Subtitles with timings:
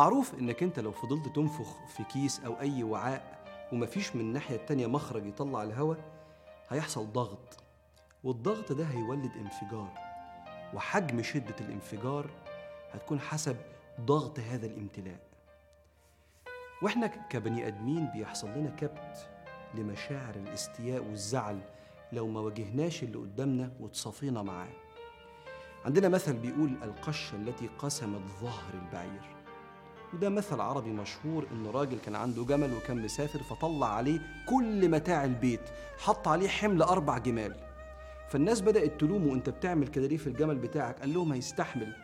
[0.00, 3.38] معروف إنك أنت لو فضلت تنفخ في كيس أو أي وعاء
[3.72, 5.98] ومفيش من الناحية التانية مخرج يطلع الهواء
[6.68, 7.56] هيحصل ضغط.
[8.24, 9.92] والضغط ده هيولد انفجار.
[10.74, 12.30] وحجم شدة الانفجار
[12.92, 13.56] هتكون حسب
[14.00, 15.20] ضغط هذا الامتلاء.
[16.82, 19.28] وإحنا كبني آدمين بيحصل لنا كبت
[19.74, 21.60] لمشاعر الاستياء والزعل
[22.12, 24.72] لو ما واجهناش اللي قدامنا وتصافينا معاه.
[25.84, 29.39] عندنا مثل بيقول القشة التي قسمت ظهر البعير.
[30.14, 35.24] وده مثل عربي مشهور ان راجل كان عنده جمل وكان مسافر فطلع عليه كل متاع
[35.24, 35.60] البيت
[35.98, 37.54] حط عليه حمل أربع جمال.
[38.28, 41.94] فالناس بدأت تلومه انت بتعمل كده ليه في الجمل بتاعك؟ قال لهم هيستحمل.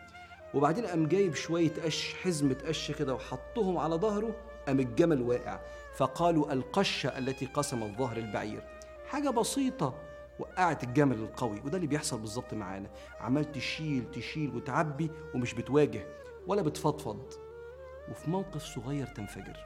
[0.53, 4.35] وبعدين قام جايب شوية قش حزمة قش كده وحطهم على ظهره
[4.67, 5.59] قام الجمل واقع.
[5.95, 8.63] فقالوا القشة التي قسمت ظهر البعير.
[9.07, 9.95] حاجة بسيطة
[10.39, 11.61] وقعت الجمل القوي.
[11.65, 12.89] وده اللي بيحصل بالظبط معانا.
[13.19, 16.07] عمال تشيل تشيل وتعبي ومش بتواجه
[16.47, 17.46] ولا بتفضفض.
[18.11, 19.57] وفي موقف صغير تنفجر.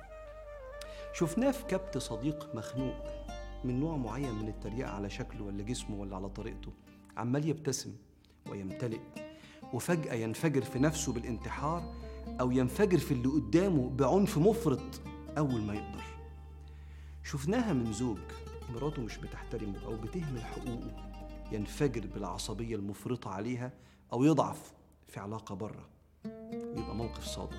[1.14, 2.95] شفناه في كبت صديق مخنوق
[3.64, 6.72] من نوع معين من التريقة على شكله ولا جسمه ولا على طريقته.
[7.17, 7.95] عمال يبتسم
[8.50, 9.00] ويمتلئ
[9.73, 11.94] وفجأة ينفجر في نفسه بالانتحار
[12.39, 15.02] أو ينفجر في اللي قدامه بعنف مفرط
[15.38, 16.03] أول ما يقدر.
[17.23, 18.20] شفناها من زوج
[18.73, 21.11] مراته مش بتحترمه أو بتهمل حقوقه
[21.52, 23.72] ينفجر بالعصبية المفرطة عليها
[24.14, 24.73] أو يضعف
[25.08, 25.89] في علاقة بره.
[26.78, 27.58] يبقى موقف صادم.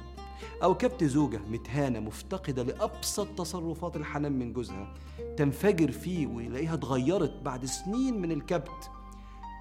[0.63, 4.95] أو كبت زوجة متهانة مفتقدة لأبسط تصرفات الحنان من جوزها
[5.37, 8.91] تنفجر فيه ويلاقيها اتغيرت بعد سنين من الكبت.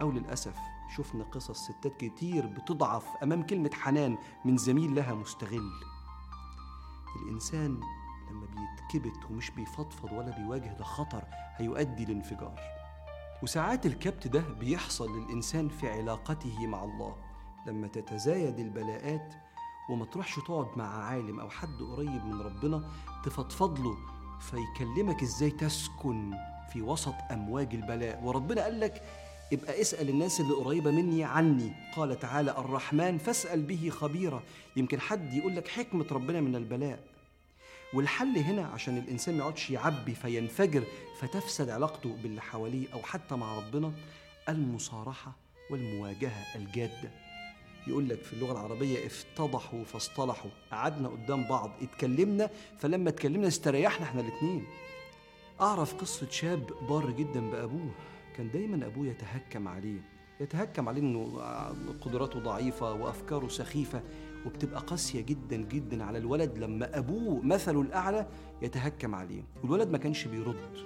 [0.02, 0.56] أو للأسف
[0.98, 5.72] شفنا قصص ستات كتير بتضعف أمام كلمة حنان من زميل لها مستغل.
[7.24, 7.80] الإنسان
[8.32, 11.24] لما بيتكبت ومش بيفضفض ولا بيواجه ده خطر
[11.56, 12.60] هيؤدي لانفجار.
[13.44, 17.16] وساعات الكبت ده بيحصل للإنسان في علاقته مع الله.
[17.68, 19.34] لما تتزايد البلاءات
[19.90, 22.90] وما تروحش تقعد مع عالم أو حد قريب من ربنا
[23.26, 23.98] تفضفض له
[24.40, 26.34] فيكلمك إزاي تسكن
[26.74, 28.24] في وسط أمواج البلاء.
[28.24, 29.04] وربنا قال لك
[29.54, 31.74] ابقى اسأل الناس اللي قريبة مني عني.
[31.96, 34.44] قال تعالى الرحمن فاسأل به خبيرا.
[34.76, 37.00] يمكن حد يقول لك حكمة ربنا من البلاء.
[37.94, 40.84] والحل هنا عشان الإنسان ما يقعدش يعبي فينفجر
[41.20, 43.92] فتفسد علاقته باللي حواليه أو حتى مع ربنا
[44.50, 45.32] المصارحة
[45.72, 47.12] والمواجهة الجادة.
[47.88, 52.50] يقول لك في اللغة العربية افتضحوا فاصطلحوا قعدنا قدام بعض اتكلمنا
[52.80, 54.66] فلما اتكلمنا استريحنا إحنا الاتنين.
[55.62, 57.92] أعرف قصة شاب بار جدا بأبوه
[58.38, 60.02] كان دايما أبوه يتهكم عليه
[60.40, 61.38] يتهكم عليه إنه
[62.02, 64.02] قدراته ضعيفة وأفكاره سخيفة
[64.46, 68.28] وبتبقى قاسية جدا جدا على الولد لما أبوه مثله الأعلى
[68.62, 69.44] يتهكم عليه.
[69.64, 70.78] والولد ما كانش بيرد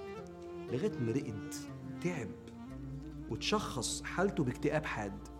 [0.72, 1.54] لغاية ما رقد
[2.04, 2.28] تعب
[3.30, 5.35] وتشخص حالته باكتئاب حاد.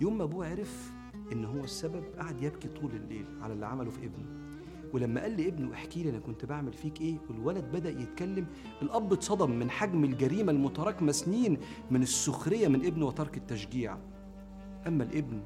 [0.00, 0.92] يوم ما أبوه عرف
[1.32, 4.48] إن هو السبب قعد يبكي طول الليل على اللي عمله في ابنه.
[4.92, 8.46] ولما قال لابنه احكي لي أنا كنت بعمل فيك إيه؟ والولد بدأ يتكلم.
[8.82, 11.58] الأب اتصدم من حجم الجريمة المتراكمة سنين
[11.90, 13.98] من السخرية من ابنه وترك التشجيع.
[14.86, 15.42] أما الابن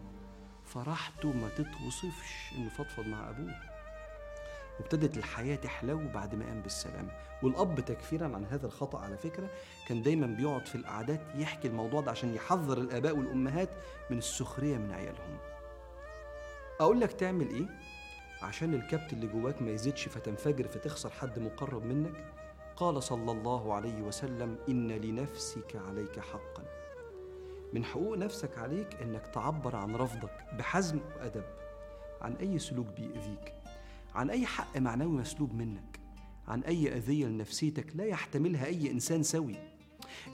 [0.64, 3.71] فرحته ما تتوصفش إنه فضفض مع أبوه.
[4.82, 7.10] وابتدت الحياة تحلو بعد ما قام بالسلامة
[7.42, 9.50] والأب تكفيرا عن هذا الخطأ على فكرة
[9.88, 13.68] كان دايما بيقعد في القعدات يحكي الموضوع ده عشان يحذر الآباء والأمهات
[14.10, 15.38] من السخرية من عيالهم.
[16.80, 17.66] أقول لك تعمل إيه؟
[18.42, 22.24] عشان الكبت اللي جواك ما يزيدش فتنفجر فتخسر حد مقرب منك
[22.76, 26.62] قال صلى الله عليه وسلم إن لنفسك عليك حقا.
[27.72, 31.44] من حقوق نفسك عليك إنك تعبر عن رفضك بحزم وأدب
[32.20, 33.61] عن أي سلوك بيأذيك.
[34.14, 36.00] عن أي حق معنوي مسلوب منك
[36.48, 39.54] عن أي أذية لنفسيتك لا يحتملها أي إنسان سوي.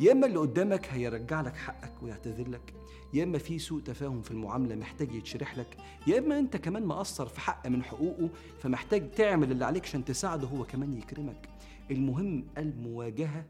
[0.01, 2.75] يا إما اللي قدامك هيرجع لك حقك ويعتذر لك
[3.15, 7.27] يا إما في سوء تفاهم في المعاملة محتاج يتشرح لك يا إما أنت كمان مقصر
[7.27, 8.29] في حق من حقوقه
[8.59, 11.49] فمحتاج تعمل اللي عليك عشان تساعده هو كمان يكرمك.
[11.91, 13.45] المهم المواجهة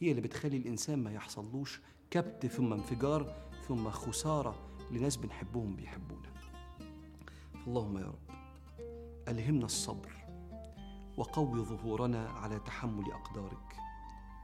[0.00, 1.80] هي اللي بتخلي الإنسان ما يحصلوش
[2.10, 3.34] كبت ثم انفجار
[3.68, 4.54] ثم خسارة
[4.92, 6.28] لناس بنحبهم بيحبونا.
[7.66, 8.25] اللهم يا رب.
[9.28, 10.12] ألهمنا الصبر
[11.16, 13.76] وقوي ظهورنا على تحمل أقدارك.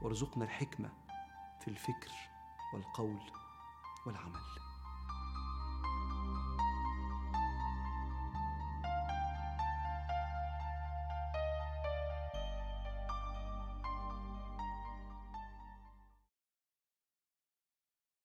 [0.02, 0.90] وارزقنا الحكمة
[1.60, 2.10] في الفكر
[2.74, 3.20] والقول
[4.06, 4.40] والعمل.